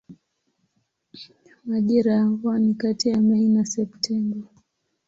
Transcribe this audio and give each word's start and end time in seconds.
Majira 1.65 2.13
ya 2.13 2.25
mvua 2.25 2.59
ni 2.59 2.73
kati 2.73 3.09
ya 3.09 3.21
Mei 3.21 3.47
na 3.49 3.65
Septemba. 3.65 4.47